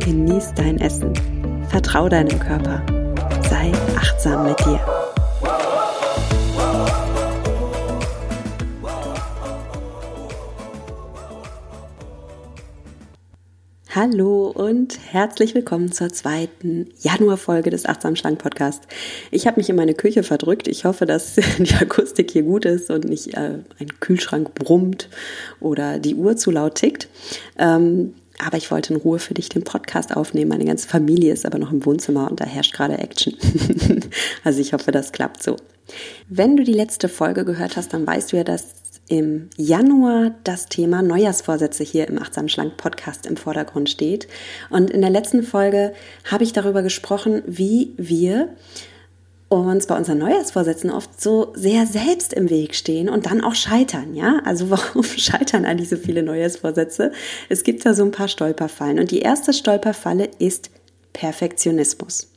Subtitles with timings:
[0.00, 1.12] genieß dein Essen,
[1.68, 2.82] vertrau deinem Körper,
[3.48, 4.80] sei achtsam mit dir.
[13.92, 18.84] Hallo und herzlich willkommen zur zweiten Januarfolge des Achtsam Schlank Podcast.
[19.30, 20.68] Ich habe mich in meine Küche verdrückt.
[20.68, 25.10] Ich hoffe, dass die Akustik hier gut ist und nicht äh, ein Kühlschrank brummt
[25.60, 27.08] oder die Uhr zu laut tickt.
[27.58, 30.48] Ähm, aber ich wollte in Ruhe für dich den Podcast aufnehmen.
[30.50, 33.34] Meine ganze Familie ist aber noch im Wohnzimmer und da herrscht gerade Action.
[34.44, 35.56] also ich hoffe, das klappt so.
[36.28, 38.74] Wenn du die letzte Folge gehört hast, dann weißt du ja, dass
[39.08, 44.28] im Januar das Thema Neujahrsvorsätze hier im Achtsam Schlank Podcast im Vordergrund steht.
[44.70, 45.92] Und in der letzten Folge
[46.30, 48.50] habe ich darüber gesprochen, wie wir
[49.58, 54.14] uns bei unseren Neujahrsvorsätzen oft so sehr selbst im Weg stehen und dann auch scheitern,
[54.14, 54.40] ja?
[54.44, 57.12] Also warum scheitern all diese viele Neujahrsvorsätze?
[57.48, 60.70] Es gibt da so ein paar Stolperfallen und die erste Stolperfalle ist
[61.12, 62.29] Perfektionismus.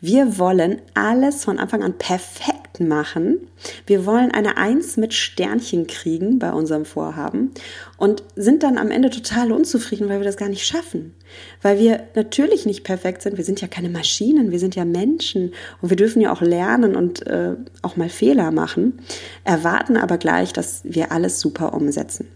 [0.00, 3.48] Wir wollen alles von Anfang an perfekt machen.
[3.86, 7.50] Wir wollen eine Eins mit Sternchen kriegen bei unserem Vorhaben
[7.98, 11.14] und sind dann am Ende total unzufrieden, weil wir das gar nicht schaffen.
[11.60, 13.36] Weil wir natürlich nicht perfekt sind.
[13.36, 16.96] Wir sind ja keine Maschinen, wir sind ja Menschen und wir dürfen ja auch lernen
[16.96, 19.00] und äh, auch mal Fehler machen,
[19.44, 22.28] erwarten aber gleich, dass wir alles super umsetzen.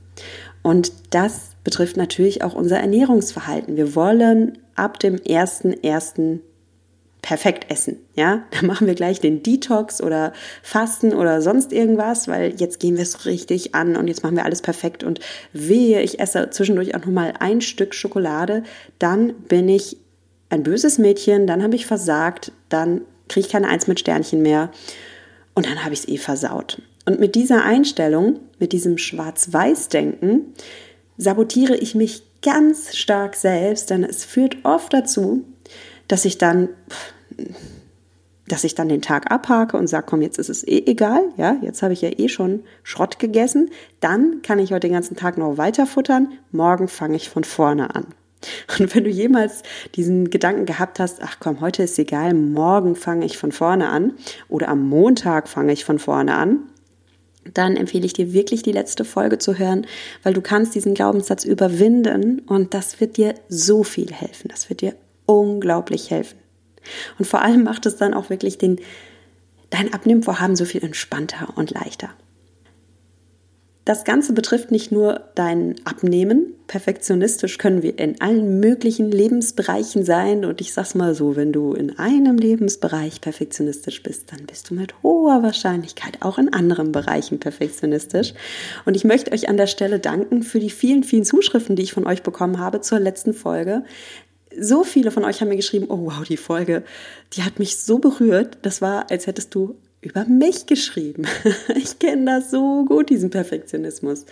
[0.62, 3.76] Und das betrifft natürlich auch unser Ernährungsverhalten.
[3.76, 6.40] Wir wollen ab dem 1.1
[7.24, 7.96] perfekt essen.
[8.14, 12.96] Ja, da machen wir gleich den Detox oder Fasten oder sonst irgendwas, weil jetzt gehen
[12.96, 15.20] wir es richtig an und jetzt machen wir alles perfekt und
[15.52, 18.62] wehe, ich esse zwischendurch auch noch mal ein Stück Schokolade,
[18.98, 19.96] dann bin ich
[20.50, 24.70] ein böses Mädchen, dann habe ich versagt, dann kriege ich keine Eins mit Sternchen mehr
[25.54, 26.82] und dann habe ich es eh versaut.
[27.06, 30.54] Und mit dieser Einstellung, mit diesem Schwarz-Weiß-Denken,
[31.16, 35.44] sabotiere ich mich ganz stark selbst, denn es führt oft dazu,
[36.08, 36.68] dass ich dann,
[38.46, 41.56] dass ich dann den Tag abhake und sage, komm, jetzt ist es eh egal, ja,
[41.62, 45.38] jetzt habe ich ja eh schon Schrott gegessen, dann kann ich heute den ganzen Tag
[45.38, 48.06] noch weiter futtern, morgen fange ich von vorne an.
[48.78, 49.62] Und wenn du jemals
[49.94, 54.12] diesen Gedanken gehabt hast, ach komm, heute ist egal, morgen fange ich von vorne an
[54.48, 56.58] oder am Montag fange ich von vorne an,
[57.52, 59.86] dann empfehle ich dir wirklich die letzte Folge zu hören,
[60.22, 64.48] weil du kannst diesen Glaubenssatz überwinden und das wird dir so viel helfen.
[64.48, 64.94] Das wird dir
[65.26, 66.38] unglaublich helfen.
[67.18, 68.80] Und vor allem macht es dann auch wirklich den,
[69.70, 72.10] dein Abnehmvorhaben so viel entspannter und leichter.
[73.84, 76.54] Das Ganze betrifft nicht nur dein Abnehmen.
[76.68, 80.46] Perfektionistisch können wir in allen möglichen Lebensbereichen sein.
[80.46, 84.74] Und ich sag's mal so, wenn du in einem Lebensbereich perfektionistisch bist, dann bist du
[84.74, 88.32] mit hoher Wahrscheinlichkeit auch in anderen Bereichen perfektionistisch.
[88.86, 91.92] Und ich möchte euch an der Stelle danken für die vielen, vielen Zuschriften, die ich
[91.92, 93.84] von euch bekommen habe zur letzten Folge
[94.58, 96.84] so viele von euch haben mir geschrieben, oh wow, die Folge,
[97.32, 98.58] die hat mich so berührt.
[98.62, 101.24] Das war, als hättest du über mich geschrieben.
[101.76, 104.26] ich kenne das so gut, diesen Perfektionismus.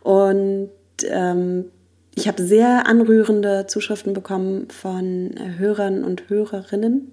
[0.00, 0.70] Und
[1.04, 1.66] ähm,
[2.14, 7.12] ich habe sehr anrührende Zuschriften bekommen von Hörern und Hörerinnen,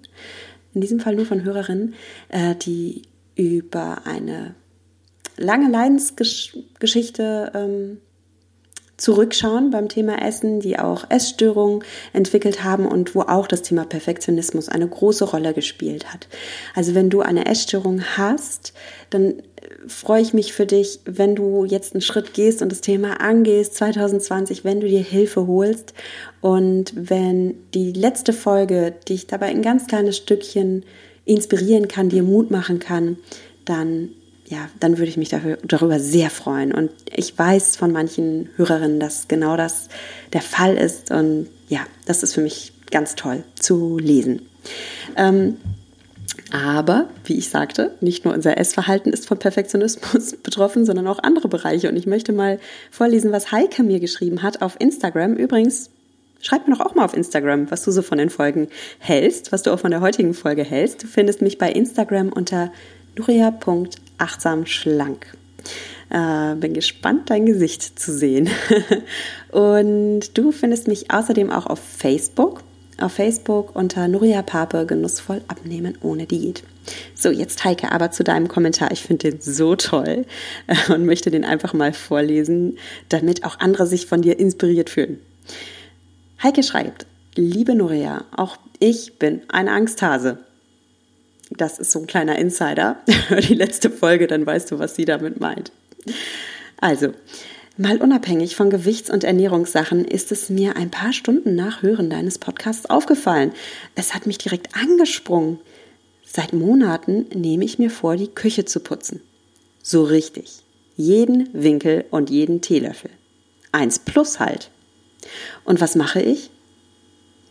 [0.74, 1.94] in diesem Fall nur von Hörerinnen,
[2.28, 3.02] äh, die
[3.34, 4.54] über eine
[5.36, 7.98] lange Leidensgeschichte ähm,
[9.00, 14.68] zurückschauen beim Thema Essen, die auch Essstörungen entwickelt haben und wo auch das Thema Perfektionismus
[14.68, 16.28] eine große Rolle gespielt hat.
[16.74, 18.74] Also wenn du eine Essstörung hast,
[19.08, 19.42] dann
[19.86, 23.74] freue ich mich für dich, wenn du jetzt einen Schritt gehst und das Thema angehst
[23.76, 25.94] 2020, wenn du dir Hilfe holst
[26.42, 30.84] und wenn die letzte Folge dich dabei ein ganz kleines Stückchen
[31.24, 33.16] inspirieren kann, dir Mut machen kann,
[33.64, 34.10] dann
[34.50, 36.74] ja, dann würde ich mich dafür, darüber sehr freuen.
[36.74, 39.88] Und ich weiß von manchen Hörerinnen, dass genau das
[40.32, 41.12] der Fall ist.
[41.12, 44.42] Und ja, das ist für mich ganz toll zu lesen.
[45.16, 45.56] Ähm,
[46.50, 51.46] aber, wie ich sagte, nicht nur unser Essverhalten ist von Perfektionismus betroffen, sondern auch andere
[51.46, 51.88] Bereiche.
[51.88, 52.58] Und ich möchte mal
[52.90, 55.34] vorlesen, was Heike mir geschrieben hat auf Instagram.
[55.34, 55.90] Übrigens,
[56.40, 58.66] schreib mir doch auch mal auf Instagram, was du so von den Folgen
[58.98, 61.04] hältst, was du auch von der heutigen Folge hältst.
[61.04, 62.72] Du findest mich bei Instagram unter
[63.16, 65.36] nuria.achtsam schlank.
[66.10, 68.48] Äh, bin gespannt, dein Gesicht zu sehen.
[69.52, 72.62] und du findest mich außerdem auch auf Facebook
[73.00, 76.62] auf Facebook unter Nuria Pape genussvoll abnehmen ohne Diät.
[77.14, 78.90] So, jetzt Heike, aber zu deinem Kommentar.
[78.92, 80.26] Ich finde den so toll
[80.66, 82.78] äh, und möchte den einfach mal vorlesen,
[83.08, 85.18] damit auch andere sich von dir inspiriert fühlen.
[86.42, 87.06] Heike schreibt,
[87.36, 90.38] liebe Nuria, auch ich bin ein Angsthase.
[91.50, 93.00] Das ist so ein kleiner Insider.
[93.28, 95.72] Hör die letzte Folge, dann weißt du, was sie damit meint.
[96.80, 97.12] Also,
[97.80, 102.38] Mal unabhängig von Gewichts- und Ernährungssachen ist es mir ein paar Stunden nach Hören deines
[102.38, 103.52] Podcasts aufgefallen.
[103.94, 105.58] Es hat mich direkt angesprungen.
[106.26, 109.22] Seit Monaten nehme ich mir vor, die Küche zu putzen.
[109.82, 110.58] So richtig.
[110.96, 113.10] Jeden Winkel und jeden Teelöffel.
[113.72, 114.70] Eins plus halt.
[115.64, 116.50] Und was mache ich?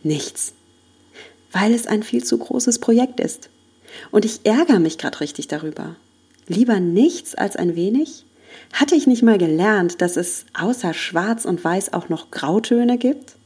[0.04, 0.54] Nichts.
[1.50, 3.49] Weil es ein viel zu großes Projekt ist.
[4.10, 5.96] Und ich ärgere mich gerade richtig darüber.
[6.46, 8.24] Lieber nichts als ein wenig?
[8.72, 13.36] Hatte ich nicht mal gelernt, dass es außer Schwarz und Weiß auch noch Grautöne gibt?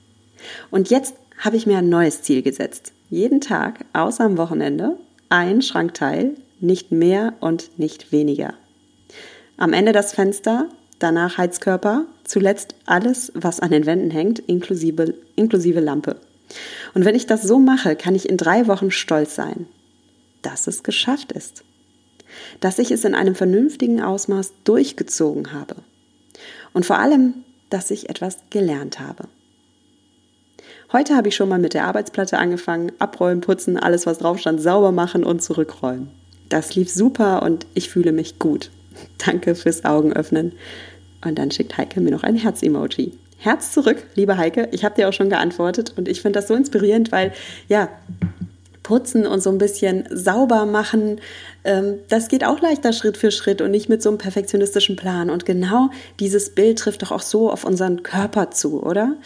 [0.71, 2.93] Und jetzt habe ich mir ein neues Ziel gesetzt.
[3.11, 4.97] Jeden Tag, außer am Wochenende,
[5.29, 8.55] ein Schrankteil, nicht mehr und nicht weniger.
[9.57, 10.69] Am Ende das Fenster,
[10.99, 16.17] danach Heizkörper, zuletzt alles, was an den Wänden hängt, inklusive, inklusive Lampe.
[16.95, 19.67] Und wenn ich das so mache, kann ich in drei Wochen stolz sein,
[20.45, 21.65] dass es geschafft ist
[22.61, 25.77] dass ich es in einem vernünftigen Ausmaß durchgezogen habe
[26.73, 29.29] und vor allem, dass ich etwas gelernt habe.
[30.93, 34.61] Heute habe ich schon mal mit der Arbeitsplatte angefangen, abräumen, putzen, alles was drauf stand,
[34.61, 36.09] sauber machen und zurückräumen.
[36.49, 38.71] Das lief super und ich fühle mich gut.
[39.19, 40.53] Danke fürs Augenöffnen.
[41.25, 43.19] Und dann schickt Heike mir noch ein Herz-Emoji.
[43.39, 44.69] Herz zurück, liebe Heike.
[44.73, 47.33] Ich habe dir auch schon geantwortet und ich finde das so inspirierend, weil
[47.69, 47.89] ja,
[48.85, 51.21] putzen und so ein bisschen sauber machen,
[51.65, 55.31] ähm, das geht auch leichter Schritt für Schritt und nicht mit so einem perfektionistischen Plan.
[55.31, 55.91] Und genau
[56.21, 59.17] dieses Bild trifft doch auch so auf unseren Körper zu, oder?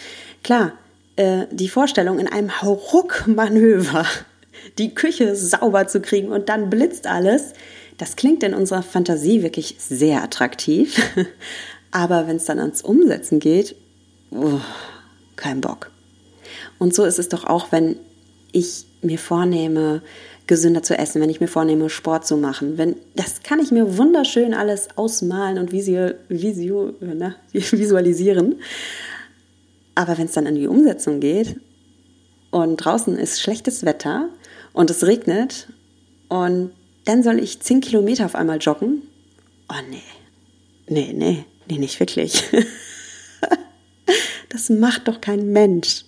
[0.42, 0.72] Klar,
[1.16, 4.06] äh, die Vorstellung in einem Hauruck-Manöver
[4.78, 7.52] die Küche sauber zu kriegen und dann blitzt alles,
[7.98, 11.02] das klingt in unserer Fantasie wirklich sehr attraktiv.
[11.90, 13.74] Aber wenn es dann ans Umsetzen geht,
[14.30, 14.60] oh,
[15.36, 15.90] kein Bock.
[16.78, 17.96] Und so ist es doch auch, wenn
[18.52, 20.02] ich mir vornehme,
[20.48, 22.78] gesünder zu essen, wenn ich mir vornehme, Sport zu machen.
[22.78, 28.56] Wenn, das kann ich mir wunderschön alles ausmalen und visual, visual, ne, visualisieren.
[29.94, 31.60] Aber wenn es dann in die Umsetzung geht
[32.50, 34.30] und draußen ist schlechtes Wetter
[34.72, 35.68] und es regnet
[36.28, 36.72] und
[37.04, 39.02] dann soll ich zehn Kilometer auf einmal joggen?
[39.68, 40.02] Oh nee,
[40.88, 42.42] nee, nee, nee, nicht wirklich.
[44.48, 46.04] das macht doch kein Mensch.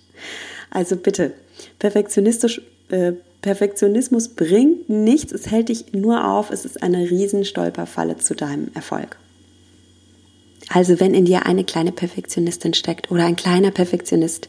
[0.69, 1.33] Also bitte,
[1.79, 2.61] perfektionistisch
[2.91, 8.69] äh, Perfektionismus bringt nichts, es hält dich nur auf, es ist eine Riesenstolperfalle zu deinem
[8.75, 9.17] Erfolg.
[10.69, 14.47] Also wenn in dir eine kleine Perfektionistin steckt oder ein kleiner Perfektionist,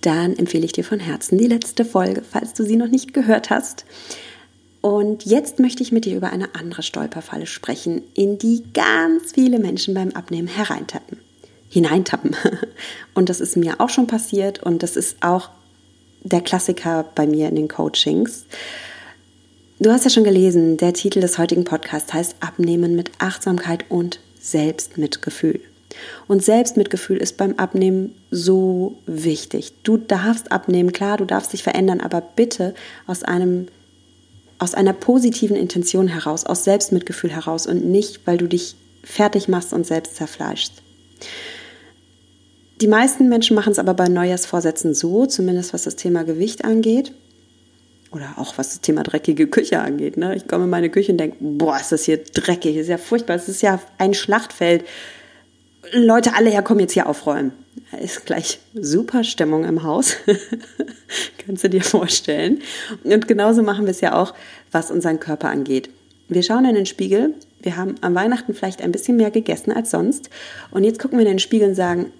[0.00, 3.50] dann empfehle ich dir von Herzen die letzte Folge, falls du sie noch nicht gehört
[3.50, 3.86] hast.
[4.80, 9.60] Und jetzt möchte ich mit dir über eine andere Stolperfalle sprechen, in die ganz viele
[9.60, 11.18] Menschen beim Abnehmen hereintappen.
[11.68, 12.34] Hineintappen.
[13.14, 15.48] Und das ist mir auch schon passiert und das ist auch
[16.22, 18.46] der Klassiker bei mir in den Coachings.
[19.80, 24.20] Du hast ja schon gelesen, der Titel des heutigen Podcasts heißt Abnehmen mit Achtsamkeit und
[24.40, 25.60] Selbstmitgefühl.
[26.28, 29.72] Und Selbstmitgefühl ist beim Abnehmen so wichtig.
[29.82, 32.74] Du darfst abnehmen, klar, du darfst dich verändern, aber bitte
[33.06, 33.68] aus einem
[34.58, 39.72] aus einer positiven Intention heraus, aus Selbstmitgefühl heraus und nicht, weil du dich fertig machst
[39.72, 40.74] und selbst zerfleischst.
[42.82, 47.12] Die meisten Menschen machen es aber bei Neujahrsvorsätzen so, zumindest was das Thema Gewicht angeht.
[48.10, 50.16] Oder auch was das Thema dreckige Küche angeht.
[50.16, 50.34] Ne?
[50.34, 53.36] Ich komme in meine Küche und denke, boah, ist das hier dreckig, ist ja furchtbar,
[53.36, 54.84] es ist ja ein Schlachtfeld.
[55.92, 57.52] Leute, alle herkommen jetzt hier aufräumen.
[58.00, 60.16] Ist gleich super Stimmung im Haus.
[61.46, 62.62] Kannst du dir vorstellen.
[63.04, 64.34] Und genauso machen wir es ja auch,
[64.72, 65.88] was unseren Körper angeht.
[66.26, 67.34] Wir schauen in den Spiegel.
[67.60, 70.30] Wir haben am Weihnachten vielleicht ein bisschen mehr gegessen als sonst.
[70.72, 72.12] Und jetzt gucken wir in den Spiegel und sagen,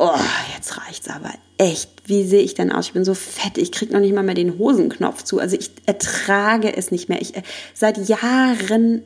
[0.00, 0.18] oh,
[0.56, 1.90] jetzt reicht's aber echt.
[2.06, 2.86] Wie sehe ich denn aus?
[2.86, 5.38] Ich bin so fett, ich kriege noch nicht mal mehr den Hosenknopf zu.
[5.38, 7.20] Also ich ertrage es nicht mehr.
[7.20, 7.42] Ich, äh,
[7.74, 9.02] seit Jahren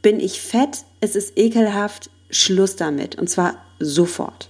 [0.00, 3.16] bin ich fett, es ist ekelhaft, Schluss damit.
[3.16, 4.48] Und zwar sofort.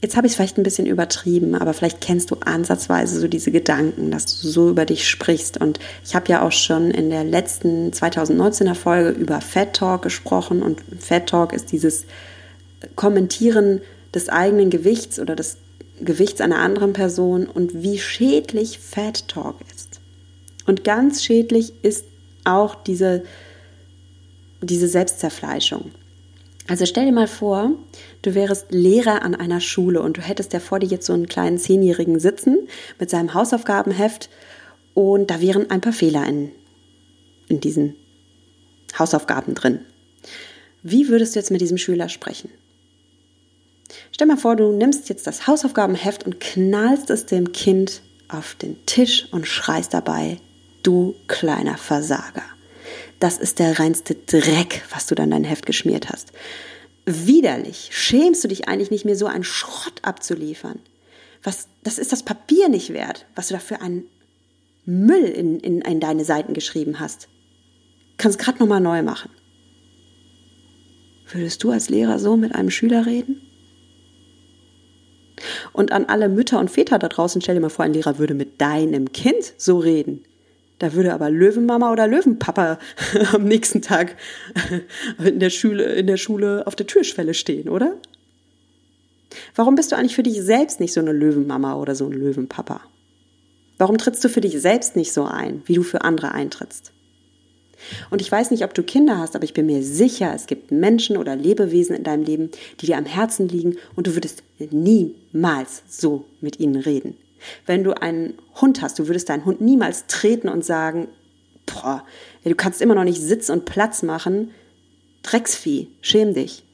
[0.00, 3.50] Jetzt habe ich es vielleicht ein bisschen übertrieben, aber vielleicht kennst du ansatzweise so diese
[3.50, 5.60] Gedanken, dass du so über dich sprichst.
[5.60, 10.62] Und ich habe ja auch schon in der letzten 2019er Folge über Fat Talk gesprochen.
[10.62, 12.06] Und Fat Talk ist dieses
[12.94, 13.82] Kommentieren
[14.14, 15.58] des eigenen Gewichts oder des
[16.00, 20.00] Gewichts einer anderen Person und wie schädlich Fat Talk ist.
[20.66, 22.04] Und ganz schädlich ist
[22.44, 23.22] auch diese,
[24.60, 25.90] diese Selbstzerfleischung.
[26.68, 27.70] Also stell dir mal vor,
[28.22, 31.28] du wärst Lehrer an einer Schule und du hättest ja vor dir jetzt so einen
[31.28, 34.28] kleinen Zehnjährigen sitzen mit seinem Hausaufgabenheft
[34.92, 36.50] und da wären ein paar Fehler in,
[37.48, 37.94] in diesen
[38.98, 39.80] Hausaufgaben drin.
[40.82, 42.50] Wie würdest du jetzt mit diesem Schüler sprechen?
[44.16, 48.84] Stell mal vor, du nimmst jetzt das Hausaufgabenheft und knallst es dem Kind auf den
[48.86, 50.38] Tisch und schreist dabei,
[50.82, 52.42] du kleiner Versager
[53.20, 56.32] das ist der reinste Dreck, was du dann dein Heft geschmiert hast.
[57.06, 57.88] Widerlich.
[57.92, 60.80] Schämst du dich eigentlich nicht mehr, so einen Schrott abzuliefern?
[61.42, 64.08] Was, das ist das Papier nicht wert, was du da für einen
[64.84, 67.28] Müll in, in, in deine Seiten geschrieben hast.
[68.18, 69.30] Kannst gerade nochmal neu machen.
[71.32, 73.40] Würdest du als Lehrer so mit einem Schüler reden?
[75.72, 78.34] Und an alle Mütter und Väter da draußen, stell dir mal vor, ein Lehrer würde
[78.34, 80.24] mit deinem Kind so reden.
[80.78, 82.78] Da würde aber Löwenmama oder Löwenpapa
[83.32, 84.16] am nächsten Tag
[85.24, 87.96] in der Schule, in der Schule auf der Türschwelle stehen, oder?
[89.54, 92.80] Warum bist du eigentlich für dich selbst nicht so eine Löwenmama oder so ein Löwenpapa?
[93.78, 96.92] Warum trittst du für dich selbst nicht so ein, wie du für andere eintrittst?
[98.10, 100.70] Und ich weiß nicht, ob du Kinder hast, aber ich bin mir sicher, es gibt
[100.70, 105.82] Menschen oder Lebewesen in deinem Leben, die dir am Herzen liegen und du würdest niemals
[105.88, 107.16] so mit ihnen reden.
[107.66, 111.08] Wenn du einen Hund hast, du würdest deinen Hund niemals treten und sagen,
[111.66, 112.04] boah,
[112.44, 114.50] du kannst immer noch nicht Sitz und Platz machen.
[115.22, 116.64] Drecksvieh, schäm dich.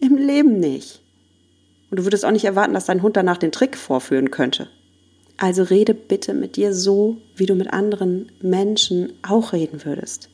[0.00, 1.02] Im Leben nicht.
[1.90, 4.68] Und du würdest auch nicht erwarten, dass dein Hund danach den Trick vorführen könnte.
[5.36, 10.30] Also rede bitte mit dir so, wie du mit anderen Menschen auch reden würdest.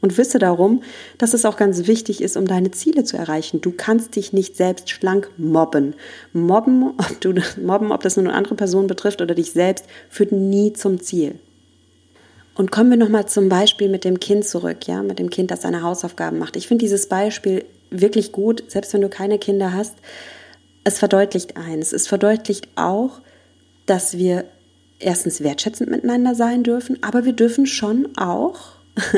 [0.00, 0.82] Und wisse darum,
[1.18, 3.60] dass es auch ganz wichtig ist, um deine Ziele zu erreichen.
[3.60, 5.94] Du kannst dich nicht selbst schlank mobben.
[6.32, 10.32] Mobben, ob, du, mobben, ob das nur eine andere Person betrifft oder dich selbst, führt
[10.32, 11.38] nie zum Ziel.
[12.56, 15.62] Und kommen wir nochmal zum Beispiel mit dem Kind zurück, ja, mit dem Kind, das
[15.62, 16.56] seine Hausaufgaben macht.
[16.56, 19.94] Ich finde dieses Beispiel wirklich gut, selbst wenn du keine Kinder hast.
[20.82, 21.92] Es verdeutlicht eins.
[21.92, 23.20] Es verdeutlicht auch,
[23.92, 24.46] dass wir
[25.00, 28.70] erstens wertschätzend miteinander sein dürfen, aber wir dürfen schon auch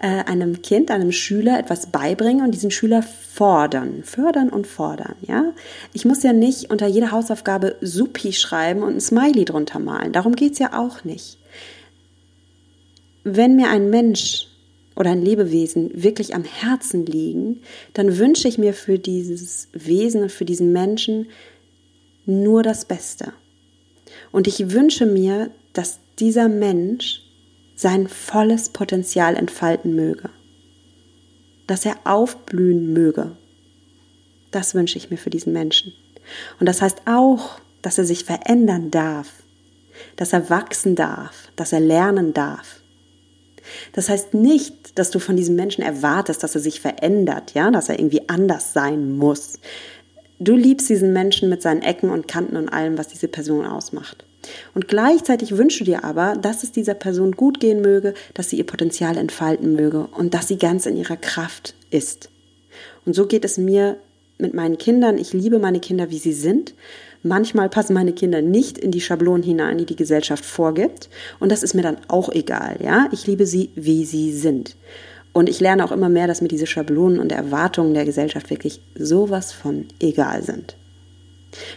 [0.00, 5.54] äh, einem Kind, einem Schüler etwas beibringen und diesen Schüler fordern, fördern und fordern, ja.
[5.92, 10.12] Ich muss ja nicht unter jeder Hausaufgabe Supi schreiben und ein Smiley drunter malen.
[10.12, 11.38] Darum geht es ja auch nicht.
[13.22, 14.48] Wenn mir ein Mensch
[14.96, 17.62] oder ein Lebewesen wirklich am Herzen liegen,
[17.94, 21.28] dann wünsche ich mir für dieses Wesen für diesen Menschen
[22.26, 23.32] nur das Beste.
[24.32, 27.22] Und ich wünsche mir, dass dieser Mensch
[27.74, 30.30] sein volles Potenzial entfalten möge,
[31.66, 33.36] dass er aufblühen möge.
[34.50, 35.92] Das wünsche ich mir für diesen Menschen.
[36.58, 39.28] Und das heißt auch, dass er sich verändern darf,
[40.16, 42.80] dass er wachsen darf, dass er lernen darf.
[43.92, 47.88] Das heißt nicht, dass du von diesem Menschen erwartest, dass er sich verändert, ja, dass
[47.88, 49.58] er irgendwie anders sein muss.
[50.40, 54.24] Du liebst diesen Menschen mit seinen Ecken und Kanten und allem, was diese Person ausmacht.
[54.74, 58.56] Und gleichzeitig wünschst du dir aber, dass es dieser Person gut gehen möge, dass sie
[58.56, 62.30] ihr Potenzial entfalten möge und dass sie ganz in ihrer Kraft ist.
[63.04, 63.96] Und so geht es mir
[64.38, 65.18] mit meinen Kindern.
[65.18, 66.74] Ich liebe meine Kinder, wie sie sind.
[67.24, 71.08] Manchmal passen meine Kinder nicht in die Schablonen hinein, die die Gesellschaft vorgibt.
[71.40, 73.08] Und das ist mir dann auch egal, ja.
[73.10, 74.76] Ich liebe sie, wie sie sind.
[75.32, 78.80] Und ich lerne auch immer mehr, dass mir diese Schablonen und Erwartungen der Gesellschaft wirklich
[78.96, 80.76] sowas von egal sind.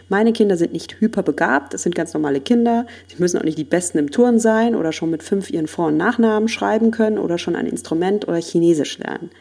[0.09, 2.85] Meine Kinder sind nicht hyperbegabt, das sind ganz normale Kinder.
[3.07, 5.87] Sie müssen auch nicht die Besten im Turn sein oder schon mit fünf ihren Vor-
[5.87, 9.31] und Nachnamen schreiben können oder schon ein Instrument oder Chinesisch lernen.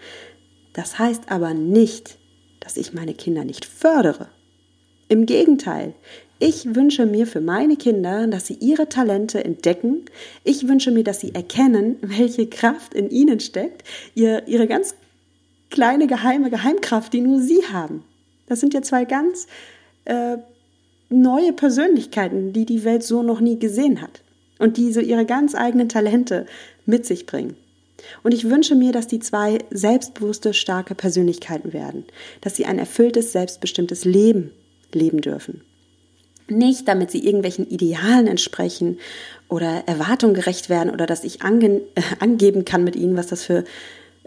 [0.73, 2.19] Das heißt aber nicht,
[2.61, 4.29] dass ich meine Kinder nicht fördere.
[5.09, 5.95] Im Gegenteil,
[6.41, 10.07] ich wünsche mir für meine Kinder, dass sie ihre Talente entdecken.
[10.43, 14.95] Ich wünsche mir, dass sie erkennen, welche Kraft in ihnen steckt, ihr, ihre ganz
[15.69, 18.05] kleine geheime Geheimkraft, die nur sie haben.
[18.47, 19.47] Das sind ja zwei ganz
[20.07, 20.39] äh,
[21.11, 24.23] neue Persönlichkeiten, die die Welt so noch nie gesehen hat
[24.59, 26.47] und die so ihre ganz eigenen Talente
[26.87, 27.55] mit sich bringen.
[28.23, 32.05] Und ich wünsche mir, dass die zwei selbstbewusste, starke Persönlichkeiten werden,
[32.41, 34.53] dass sie ein erfülltes, selbstbestimmtes Leben
[34.95, 35.63] leben dürfen.
[36.51, 38.99] Nicht, damit sie irgendwelchen Idealen entsprechen
[39.49, 43.45] oder Erwartungen gerecht werden oder dass ich ange äh, angeben kann mit ihnen, was das
[43.45, 43.65] für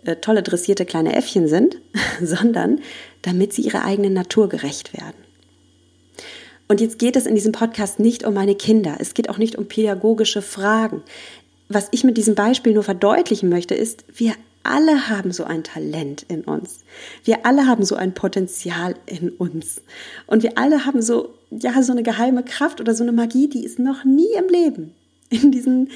[0.06, 1.78] äh, tolle dressierte kleine Äffchen sind,
[2.22, 2.82] sondern
[3.22, 5.16] damit sie ihrer eigenen Natur gerecht werden.
[6.68, 8.98] Und jetzt geht es in diesem Podcast nicht um meine Kinder.
[9.00, 11.04] Es geht auch nicht um pädagogische Fragen.
[11.70, 16.26] Was ich mit diesem Beispiel nur verdeutlichen möchte, ist, wir alle haben so ein Talent
[16.30, 16.84] in uns.
[17.24, 19.82] Wir alle haben so ein Potenzial in uns.
[20.26, 23.66] Und wir alle haben so, ja, so eine geheime Kraft oder so eine Magie, die
[23.66, 24.94] es noch nie im Leben,
[25.30, 25.90] in diesen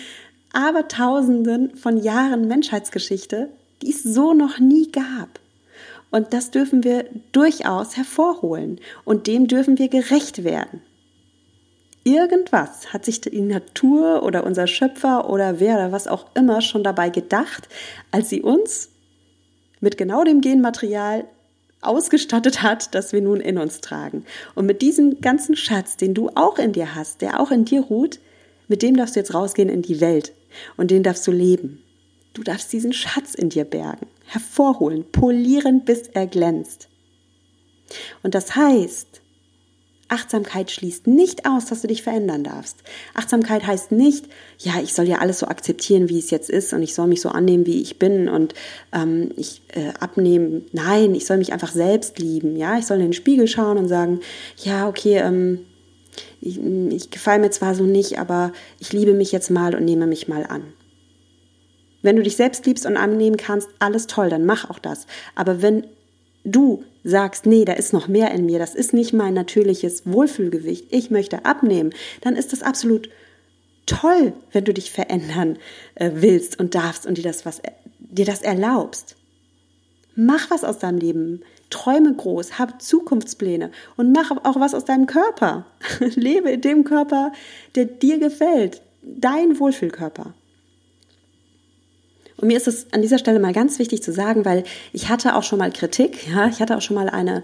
[0.54, 3.50] Abertausenden von Jahren Menschheitsgeschichte,
[3.82, 5.40] die es so noch nie gab.
[6.10, 10.82] Und das dürfen wir durchaus hervorholen und dem dürfen wir gerecht werden.
[12.04, 16.84] Irgendwas hat sich die Natur oder unser Schöpfer oder wer oder was auch immer schon
[16.84, 17.68] dabei gedacht,
[18.12, 18.90] als sie uns
[19.82, 21.26] mit genau dem Genmaterial
[21.82, 24.26] ausgestattet hat, das wir nun in uns tragen.
[24.56, 27.82] Und mit diesem ganzen Schatz, den du auch in dir hast, der auch in dir
[27.82, 28.20] ruht,
[28.68, 30.34] mit dem darfst du jetzt rausgehen in die Welt
[30.76, 31.84] und den darfst du leben.
[32.34, 36.90] Du darfst diesen Schatz in dir bergen, hervorholen, polieren, bis er glänzt.
[38.22, 39.22] Und das heißt,
[40.10, 42.78] Achtsamkeit schließt nicht aus, dass du dich verändern darfst.
[43.14, 44.26] Achtsamkeit heißt nicht,
[44.60, 47.22] ja, ich soll ja alles so akzeptieren, wie es jetzt ist und ich soll mich
[47.22, 48.54] so annehmen, wie ich bin und
[48.94, 50.66] ähm, ich äh, abnehmen.
[50.72, 52.56] Nein, ich soll mich einfach selbst lieben.
[52.56, 54.22] Ja, ich soll in den Spiegel schauen und sagen,
[54.64, 55.66] ja, okay, ähm,
[56.40, 60.08] ich, ich gefalle mir zwar so nicht, aber ich liebe mich jetzt mal und nehme
[60.08, 60.64] mich mal an.
[62.02, 65.08] Wenn du dich selbst liebst und annehmen kannst, alles toll, dann mach auch das.
[65.36, 65.88] Aber wenn
[66.44, 70.88] du sagst, nee, da ist noch mehr in mir, das ist nicht mein natürliches Wohlfühlgewicht,
[70.92, 73.10] ich möchte abnehmen, dann ist das absolut
[73.86, 75.58] toll, wenn du dich verändern
[75.96, 77.62] äh, willst und darfst und dir das, was,
[78.00, 79.16] dir das erlaubst.
[80.16, 81.44] Mach was aus deinem Leben.
[81.70, 85.66] Träume groß, hab Zukunftspläne und mach auch was aus deinem Körper.
[86.00, 87.32] Lebe in dem Körper,
[87.76, 88.82] der dir gefällt.
[89.02, 90.34] Dein Wohlfühlkörper.
[92.38, 94.64] Und mir ist es an dieser Stelle mal ganz wichtig zu sagen, weil
[94.94, 97.44] ich hatte auch schon mal Kritik, ja, ich hatte auch schon mal eine,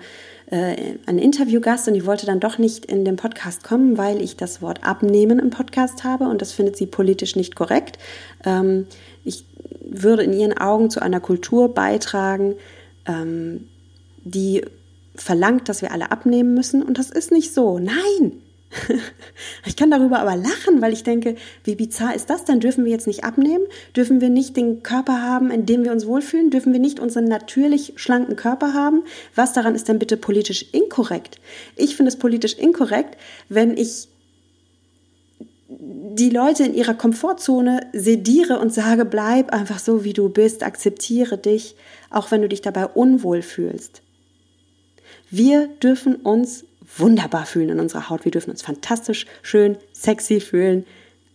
[0.51, 0.75] äh,
[1.07, 4.61] einen Interviewgast und die wollte dann doch nicht in den Podcast kommen, weil ich das
[4.61, 7.97] Wort abnehmen im Podcast habe und das findet sie politisch nicht korrekt.
[8.45, 8.85] Ähm,
[9.23, 9.45] ich
[9.81, 12.55] würde in ihren Augen zu einer Kultur beitragen,
[13.07, 13.67] ähm,
[14.23, 14.63] die
[15.15, 17.79] verlangt, dass wir alle abnehmen müssen und das ist nicht so.
[17.79, 18.33] Nein,
[19.65, 22.59] Ich kann darüber aber lachen, weil ich denke, wie bizarr ist das denn?
[22.59, 23.65] Dürfen wir jetzt nicht abnehmen?
[23.95, 26.49] Dürfen wir nicht den Körper haben, in dem wir uns wohlfühlen?
[26.49, 29.03] Dürfen wir nicht unseren natürlich schlanken Körper haben?
[29.35, 31.39] Was daran ist denn bitte politisch inkorrekt?
[31.75, 33.17] Ich finde es politisch inkorrekt,
[33.49, 34.09] wenn ich
[35.69, 41.37] die Leute in ihrer Komfortzone sediere und sage, bleib einfach so, wie du bist, akzeptiere
[41.37, 41.75] dich,
[42.09, 44.01] auch wenn du dich dabei unwohl fühlst.
[45.31, 46.65] Wir dürfen uns
[46.97, 48.25] wunderbar fühlen in unserer Haut.
[48.25, 50.85] Wir dürfen uns fantastisch, schön, sexy fühlen.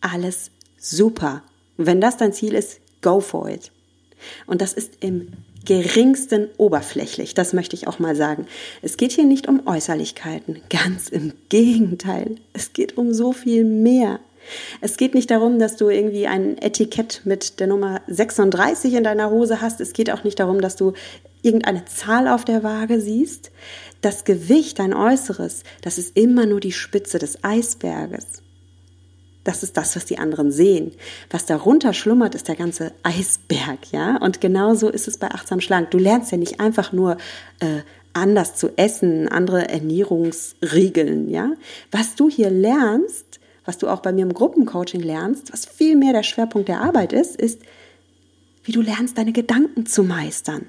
[0.01, 1.43] Alles super.
[1.77, 3.71] wenn das dein Ziel ist, go for it.
[4.47, 5.33] Und das ist im
[5.65, 8.47] geringsten oberflächlich, das möchte ich auch mal sagen.
[8.81, 12.37] Es geht hier nicht um Äußerlichkeiten, ganz im Gegenteil.
[12.53, 14.21] Es geht um so viel mehr.
[14.81, 19.31] Es geht nicht darum, dass du irgendwie ein Etikett mit der Nummer 36 in deiner
[19.31, 19.81] Hose hast.
[19.81, 20.93] Es geht auch nicht darum, dass du
[21.43, 23.51] irgendeine Zahl auf der Waage siehst.
[24.01, 28.43] Das Gewicht, dein Äußeres, das ist immer nur die Spitze des Eisberges.
[29.45, 30.93] Das ist das, was die anderen sehen.
[31.31, 34.19] Was darunter schlummert, ist der ganze Eisberg, ja.
[34.19, 35.91] Und genauso ist es bei achtsam schlank.
[35.91, 37.17] Du lernst ja nicht einfach nur
[37.61, 37.81] äh,
[38.13, 41.53] anders zu essen, andere Ernährungsregeln, ja.
[41.91, 46.15] Was du hier lernst, was du auch bei mir im Gruppencoaching lernst, was viel mehr
[46.15, 47.61] der Schwerpunkt der Arbeit ist, ist,
[48.65, 50.69] wie du lernst, deine Gedanken zu meistern.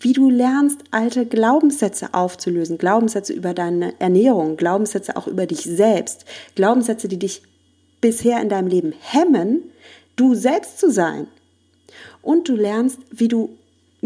[0.00, 6.24] Wie du lernst, alte Glaubenssätze aufzulösen, Glaubenssätze über deine Ernährung, Glaubenssätze auch über dich selbst,
[6.56, 7.42] Glaubenssätze, die dich
[8.00, 9.62] bisher in deinem Leben hemmen,
[10.16, 11.28] du selbst zu sein.
[12.22, 13.56] Und du lernst, wie du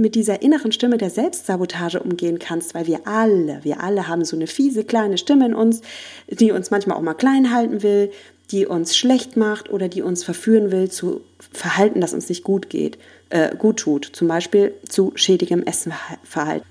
[0.01, 4.37] mit dieser inneren Stimme der Selbstsabotage umgehen kannst, weil wir alle, wir alle haben so
[4.37, 5.83] eine fiese kleine Stimme in uns,
[6.29, 8.11] die uns manchmal auch mal klein halten will,
[8.51, 11.21] die uns schlecht macht oder die uns verführen will zu
[11.53, 16.67] Verhalten, das uns nicht gut geht, äh, gut tut, zum Beispiel zu schädigem Essenverhalten.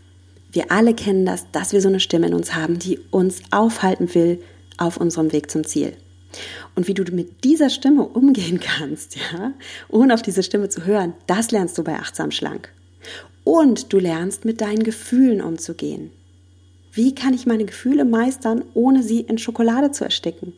[0.51, 4.13] Wir alle kennen das, dass wir so eine Stimme in uns haben, die uns aufhalten
[4.15, 4.41] will
[4.77, 5.93] auf unserem Weg zum Ziel.
[6.75, 9.53] Und wie du mit dieser Stimme umgehen kannst, ja,
[9.89, 12.69] ohne auf diese Stimme zu hören, das lernst du bei Achtsam Schlank.
[13.51, 16.11] Und du lernst mit deinen Gefühlen umzugehen.
[16.93, 20.53] Wie kann ich meine Gefühle meistern, ohne sie in Schokolade zu ersticken?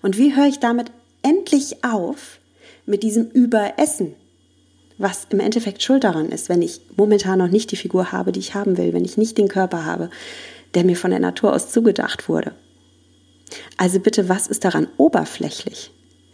[0.00, 2.38] Und wie höre ich damit endlich auf
[2.86, 4.14] mit diesem Überessen?
[4.96, 8.40] Was im Endeffekt schuld daran ist, wenn ich momentan noch nicht die Figur habe, die
[8.40, 10.08] ich haben will, wenn ich nicht den Körper habe,
[10.72, 12.54] der mir von der Natur aus zugedacht wurde.
[13.76, 15.90] Also bitte, was ist daran oberflächlich?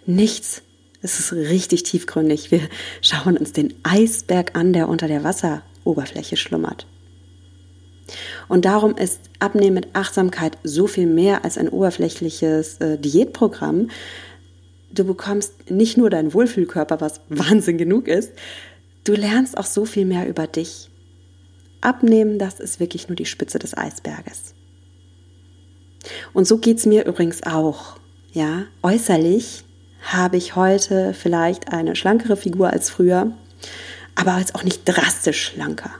[0.07, 0.62] Nichts.
[1.03, 2.53] Es ist richtig tiefgründig.
[2.53, 2.61] Wir
[3.01, 5.25] schauen uns den Eisberg an, der unter der
[5.87, 6.87] Wasseroberfläche schlummert.
[8.49, 13.90] Und darum ist Abnehmen mit Achtsamkeit so viel mehr als ein oberflächliches äh, Diätprogramm.
[14.92, 18.33] Du bekommst nicht nur deinen Wohlfühlkörper, was Wahnsinn genug ist,
[19.05, 20.90] du lernst auch so viel mehr über dich.
[21.81, 24.55] Abnehmen, das ist wirklich nur die Spitze des Eisberges.
[26.33, 27.99] Und so geht es mir übrigens auch.
[28.33, 29.64] Ja, äußerlich
[30.01, 33.33] habe ich heute vielleicht eine schlankere Figur als früher,
[34.16, 35.90] aber jetzt auch nicht drastisch schlanker.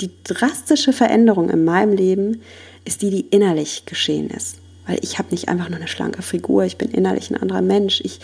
[0.00, 2.42] die drastische Veränderung in meinem Leben
[2.84, 4.58] ist die, die innerlich geschehen ist.
[4.86, 8.00] Weil ich habe nicht einfach nur eine schlanke Figur, ich bin innerlich ein anderer Mensch.
[8.04, 8.20] Ich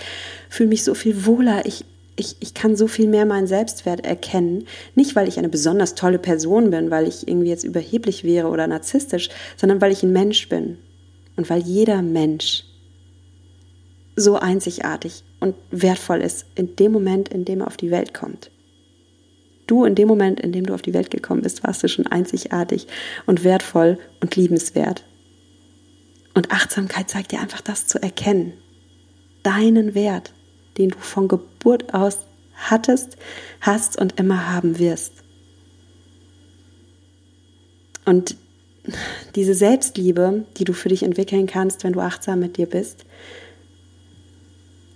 [0.51, 1.85] fühle mich so viel wohler, ich,
[2.17, 4.67] ich, ich kann so viel mehr meinen Selbstwert erkennen.
[4.95, 8.67] Nicht, weil ich eine besonders tolle Person bin, weil ich irgendwie jetzt überheblich wäre oder
[8.67, 10.77] narzisstisch, sondern weil ich ein Mensch bin.
[11.37, 12.65] Und weil jeder Mensch
[14.17, 18.51] so einzigartig und wertvoll ist in dem Moment, in dem er auf die Welt kommt.
[19.71, 22.09] Du in dem Moment, in dem du auf die Welt gekommen bist, warst du schon
[22.09, 22.89] einzigartig
[23.27, 25.05] und wertvoll und liebenswert.
[26.35, 28.53] Und Achtsamkeit zeigt dir einfach das zu erkennen.
[29.45, 30.33] Deinen Wert,
[30.77, 32.19] den du von Geburt aus
[32.57, 33.17] hattest,
[33.61, 35.13] hast und immer haben wirst.
[38.05, 38.37] Und
[39.37, 43.05] diese Selbstliebe, die du für dich entwickeln kannst, wenn du achtsam mit dir bist,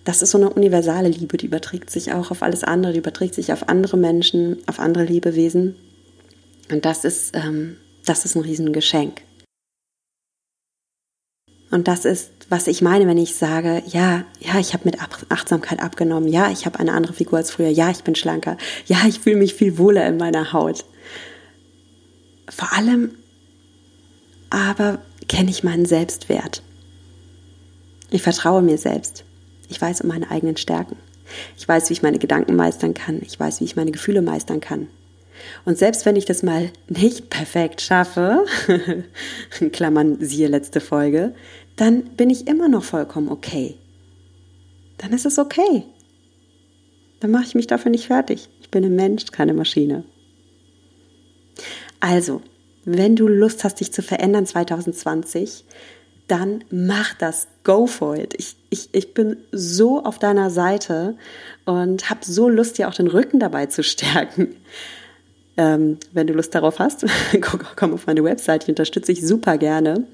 [0.04, 3.34] das ist so eine universale Liebe, die überträgt sich auch auf alles andere, die überträgt
[3.34, 5.76] sich auf andere Menschen, auf andere Lebewesen.
[6.70, 9.22] Und das ist, ähm, das ist ein Riesengeschenk.
[11.70, 14.98] Und das ist, was ich meine, wenn ich sage, ja, ja, ich habe mit
[15.30, 18.98] Achtsamkeit abgenommen, ja, ich habe eine andere Figur als früher, ja, ich bin schlanker, ja,
[19.08, 20.84] ich fühle mich viel wohler in meiner Haut.
[22.48, 23.16] Vor allem
[24.50, 26.62] aber kenne ich meinen Selbstwert.
[28.10, 29.24] Ich vertraue mir selbst.
[29.74, 30.96] Ich weiß um meine eigenen Stärken.
[31.58, 33.20] Ich weiß, wie ich meine Gedanken meistern kann.
[33.22, 34.87] Ich weiß, wie ich meine Gefühle meistern kann.
[35.64, 38.44] Und selbst wenn ich das mal nicht perfekt schaffe,
[39.72, 41.34] Klammern siehe letzte Folge,
[41.74, 43.74] dann bin ich immer noch vollkommen okay.
[44.98, 45.82] Dann ist es okay.
[47.18, 48.48] Dann mache ich mich dafür nicht fertig.
[48.60, 50.04] Ich bin ein Mensch, keine Maschine.
[51.98, 52.42] Also,
[52.84, 55.64] wenn du Lust hast, dich zu verändern 2020,
[56.28, 57.48] dann mach das.
[57.64, 58.34] Go for it.
[58.38, 61.16] Ich, ich, ich bin so auf deiner Seite
[61.64, 64.56] und habe so Lust, dir auch den Rücken dabei zu stärken.
[65.56, 67.06] Ähm, wenn du Lust darauf hast,
[67.76, 70.04] komm auf meine Website, ich unterstütze dich super gerne.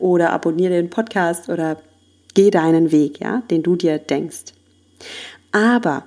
[0.00, 1.80] Oder abonniere den Podcast oder
[2.34, 4.52] geh deinen Weg, ja, den du dir denkst.
[5.52, 6.02] Aber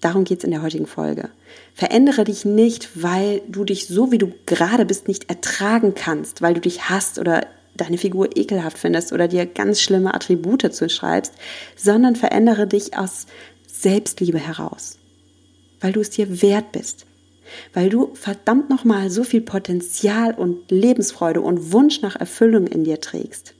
[0.00, 1.28] darum geht's in der heutigen Folge.
[1.74, 6.54] Verändere dich nicht, weil du dich so, wie du gerade bist, nicht ertragen kannst, weil
[6.54, 11.32] du dich hast oder deine Figur ekelhaft findest oder dir ganz schlimme Attribute zuschreibst,
[11.76, 13.26] sondern verändere dich aus
[13.66, 14.98] Selbstliebe heraus,
[15.80, 17.06] weil du es dir wert bist,
[17.72, 23.00] weil du verdammt nochmal so viel Potenzial und Lebensfreude und Wunsch nach Erfüllung in dir
[23.00, 23.54] trägst.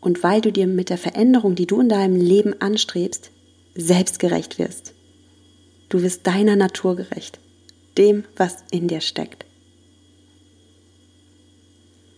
[0.00, 3.30] Und weil du dir mit der Veränderung, die du in deinem Leben anstrebst,
[3.74, 4.94] selbstgerecht wirst.
[5.88, 7.38] Du wirst deiner Natur gerecht,
[7.96, 9.46] dem, was in dir steckt.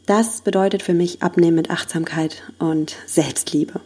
[0.07, 3.81] Das bedeutet für mich Abnehmen mit Achtsamkeit und Selbstliebe.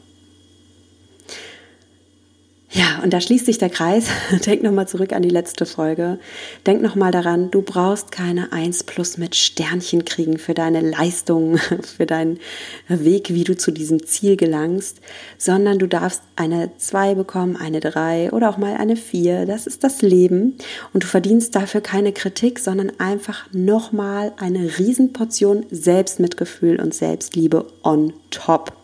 [2.71, 4.09] Ja, und da schließt sich der Kreis.
[4.47, 6.19] Denk nochmal zurück an die letzte Folge.
[6.67, 11.57] Denk nochmal daran, du brauchst keine 1 plus mit Sternchen kriegen für deine Leistung,
[11.97, 12.39] für deinen
[12.87, 15.01] Weg, wie du zu diesem Ziel gelangst,
[15.39, 19.47] sondern du darfst eine 2 bekommen, eine 3 oder auch mal eine 4.
[19.47, 20.59] Das ist das Leben.
[20.93, 28.13] Und du verdienst dafür keine Kritik, sondern einfach nochmal eine Riesenportion Selbstmitgefühl und Selbstliebe on
[28.29, 28.75] top.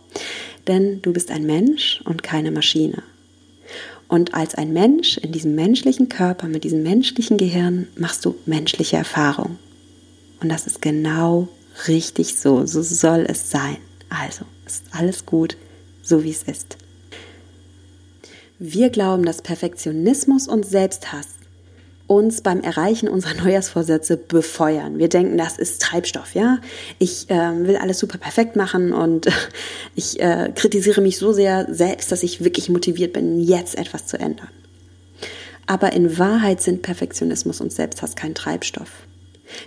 [0.68, 3.02] Denn du bist ein Mensch und keine Maschine.
[4.14, 8.96] Und als ein Mensch in diesem menschlichen Körper, mit diesem menschlichen Gehirn, machst du menschliche
[8.96, 9.58] Erfahrungen.
[10.40, 11.48] Und das ist genau
[11.88, 12.64] richtig so.
[12.64, 13.78] So soll es sein.
[14.10, 15.56] Also ist alles gut,
[16.04, 16.76] so wie es ist.
[18.60, 21.26] Wir glauben, dass Perfektionismus und Selbsthass
[22.06, 24.98] uns beim Erreichen unserer Neujahrsvorsätze befeuern.
[24.98, 26.58] Wir denken, das ist Treibstoff, ja.
[26.98, 29.26] Ich äh, will alles super perfekt machen und
[29.94, 34.18] ich äh, kritisiere mich so sehr selbst, dass ich wirklich motiviert bin, jetzt etwas zu
[34.18, 34.48] ändern.
[35.66, 38.90] Aber in Wahrheit sind Perfektionismus und Selbsthass kein Treibstoff.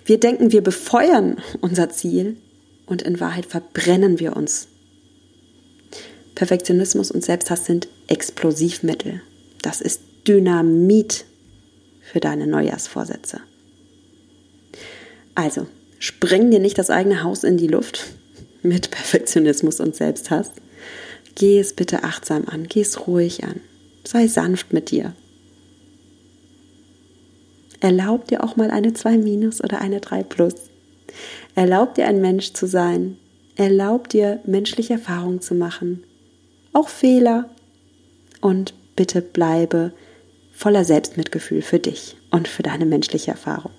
[0.05, 2.37] Wir denken, wir befeuern unser Ziel
[2.85, 4.67] und in Wahrheit verbrennen wir uns.
[6.35, 9.21] Perfektionismus und Selbsthass sind Explosivmittel.
[9.63, 11.25] Das ist Dynamit
[12.11, 13.41] für deine Neujahrsvorsätze.
[15.35, 15.67] Also,
[15.99, 18.07] spreng dir nicht das eigene Haus in die Luft
[18.63, 20.51] mit Perfektionismus und Selbsthass.
[21.35, 23.61] Geh es bitte achtsam an, geh es ruhig an.
[24.03, 25.13] Sei sanft mit dir.
[27.79, 30.55] Erlaub dir auch mal eine 2 minus oder eine 3 plus.
[31.53, 33.17] Erlaub dir ein Mensch zu sein.
[33.55, 36.03] Erlaub dir menschliche Erfahrungen zu machen.
[36.73, 37.49] Auch Fehler.
[38.41, 39.91] Und bitte bleibe
[40.57, 43.71] voller Selbstmitgefühl für dich und für deine menschliche Erfahrung.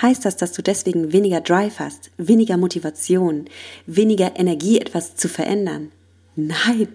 [0.00, 3.46] Heißt das, dass du deswegen weniger Drive hast, weniger Motivation,
[3.86, 5.90] weniger Energie, etwas zu verändern?
[6.36, 6.86] Nein,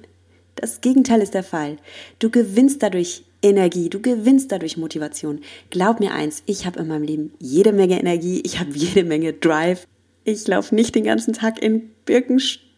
[0.56, 1.76] das Gegenteil ist der Fall.
[2.20, 5.42] Du gewinnst dadurch Energie, du gewinnst dadurch Motivation.
[5.70, 9.34] Glaub mir eins, ich habe in meinem Leben jede Menge Energie, ich habe jede Menge
[9.34, 9.86] Drive.
[10.24, 11.92] Ich laufe nicht den ganzen Tag in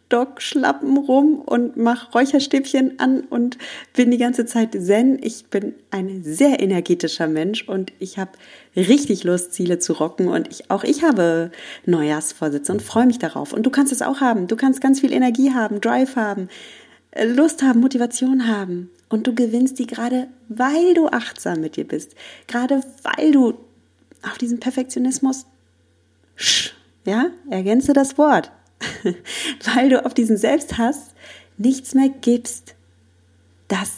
[0.10, 3.58] Birkenstockschlappen rum und mache Räucherstäbchen an und
[3.93, 5.20] bin die ganze Zeit zen.
[5.22, 8.32] Ich bin ein sehr energetischer Mensch und ich habe
[8.76, 11.52] richtig Lust, Ziele zu rocken und ich, auch ich habe
[11.86, 13.54] Neujahrsvorsätze und freue mich darauf.
[13.54, 14.48] Und du kannst es auch haben.
[14.48, 16.48] Du kannst ganz viel Energie haben, Drive haben,
[17.15, 18.89] Lust haben, Motivation haben.
[19.10, 22.15] Und du gewinnst die gerade, weil du achtsam mit dir bist.
[22.48, 23.54] Gerade weil du
[24.24, 25.46] auf diesen Perfektionismus,
[27.06, 28.52] ja, ergänze das Wort,
[29.76, 31.12] weil du auf diesen Selbsthass
[31.58, 32.76] nichts mehr gibst.
[33.67, 33.91] Das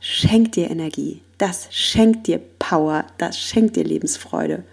[0.00, 4.64] schenkt dir Energie, das schenkt dir Power, das schenkt dir Lebensfreude.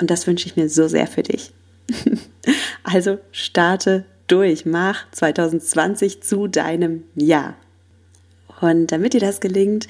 [0.00, 1.52] Und das wünsche ich mir so sehr für dich.
[2.82, 7.54] also starte durch, mach 2020 zu deinem Jahr.
[8.60, 9.86] Und damit dir das gelingt,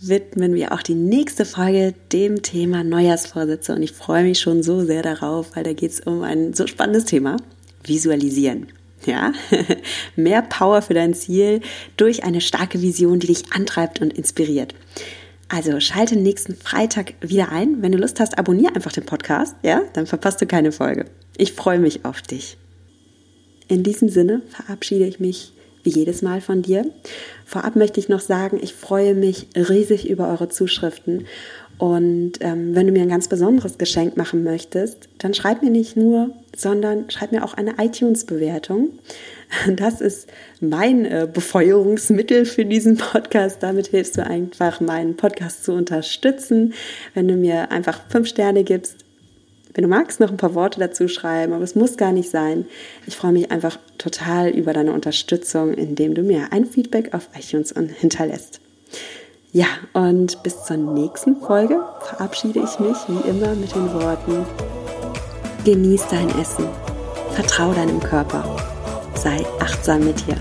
[0.00, 3.74] widmen wir auch die nächste Folge dem Thema Neujahrsvorsätze.
[3.74, 6.66] Und ich freue mich schon so sehr darauf, weil da geht es um ein so
[6.66, 7.36] spannendes Thema.
[7.84, 8.68] Visualisieren.
[9.06, 9.32] Ja,
[10.16, 11.62] mehr Power für dein Ziel
[11.96, 14.74] durch eine starke Vision, die dich antreibt und inspiriert.
[15.48, 17.82] Also schalte nächsten Freitag wieder ein.
[17.82, 21.06] Wenn du Lust hast, abonniere einfach den Podcast, ja, dann verpasst du keine Folge.
[21.36, 22.56] Ich freue mich auf dich.
[23.66, 26.84] In diesem Sinne verabschiede ich mich wie jedes Mal von dir.
[27.46, 31.26] Vorab möchte ich noch sagen, ich freue mich riesig über eure Zuschriften.
[31.80, 35.96] Und ähm, wenn du mir ein ganz besonderes Geschenk machen möchtest, dann schreib mir nicht
[35.96, 38.90] nur, sondern schreib mir auch eine iTunes-Bewertung.
[39.76, 40.28] Das ist
[40.60, 43.62] mein äh, Befeuerungsmittel für diesen Podcast.
[43.62, 46.74] Damit hilfst du einfach, meinen Podcast zu unterstützen.
[47.14, 48.96] Wenn du mir einfach fünf Sterne gibst,
[49.72, 52.66] wenn du magst, noch ein paar Worte dazu schreiben, aber es muss gar nicht sein.
[53.06, 57.74] Ich freue mich einfach total über deine Unterstützung, indem du mir ein Feedback auf iTunes
[57.98, 58.59] hinterlässt.
[59.52, 64.46] Ja, und bis zur nächsten Folge verabschiede ich mich wie immer mit den Worten:
[65.64, 66.68] Genieß dein Essen,
[67.32, 68.44] vertrau deinem Körper,
[69.16, 70.36] sei achtsam mit dir.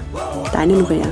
[0.53, 1.07] Deine Nuria.